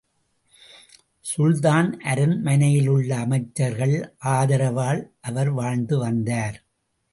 சுல்தான் 1.25 1.89
அரண்மனையிலுள்ள 2.03 3.09
அமைச்சர்கள் 3.09 3.95
ஆதரவால் 4.17 5.01
அவர் 5.21 5.51
வாழ்ந்து 5.51 5.97
வந்தார். 5.97 6.57